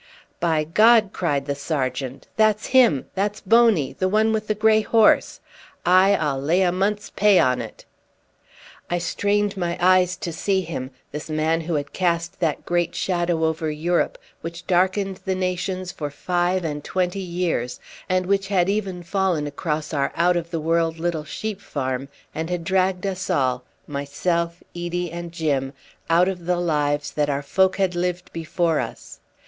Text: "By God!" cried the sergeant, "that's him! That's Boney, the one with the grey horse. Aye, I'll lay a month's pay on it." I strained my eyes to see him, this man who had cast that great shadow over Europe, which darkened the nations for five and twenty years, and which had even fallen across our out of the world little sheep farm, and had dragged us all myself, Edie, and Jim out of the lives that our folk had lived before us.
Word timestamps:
"By 0.39 0.63
God!" 0.63 1.11
cried 1.13 1.45
the 1.45 1.53
sergeant, 1.53 2.27
"that's 2.35 2.65
him! 2.73 3.05
That's 3.13 3.39
Boney, 3.39 3.93
the 3.93 4.07
one 4.09 4.33
with 4.33 4.47
the 4.47 4.55
grey 4.55 4.81
horse. 4.81 5.39
Aye, 5.85 6.15
I'll 6.19 6.41
lay 6.41 6.63
a 6.63 6.71
month's 6.71 7.11
pay 7.11 7.37
on 7.37 7.61
it." 7.61 7.85
I 8.89 8.97
strained 8.97 9.55
my 9.57 9.77
eyes 9.79 10.17
to 10.17 10.33
see 10.33 10.61
him, 10.61 10.89
this 11.11 11.29
man 11.29 11.61
who 11.61 11.75
had 11.75 11.93
cast 11.93 12.39
that 12.39 12.65
great 12.65 12.95
shadow 12.95 13.45
over 13.45 13.69
Europe, 13.69 14.17
which 14.41 14.65
darkened 14.65 15.17
the 15.23 15.35
nations 15.35 15.91
for 15.91 16.09
five 16.09 16.65
and 16.65 16.83
twenty 16.83 17.19
years, 17.19 17.79
and 18.09 18.25
which 18.25 18.47
had 18.47 18.69
even 18.69 19.03
fallen 19.03 19.45
across 19.45 19.93
our 19.93 20.11
out 20.15 20.35
of 20.35 20.49
the 20.49 20.59
world 20.59 20.97
little 20.97 21.25
sheep 21.25 21.61
farm, 21.61 22.07
and 22.33 22.49
had 22.49 22.63
dragged 22.63 23.05
us 23.05 23.29
all 23.29 23.65
myself, 23.85 24.63
Edie, 24.75 25.11
and 25.11 25.31
Jim 25.31 25.73
out 26.09 26.27
of 26.27 26.47
the 26.47 26.57
lives 26.57 27.11
that 27.11 27.29
our 27.29 27.43
folk 27.43 27.75
had 27.77 27.93
lived 27.93 28.33
before 28.33 28.79
us. 28.79 29.19